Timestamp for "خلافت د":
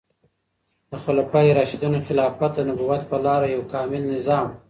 2.07-2.59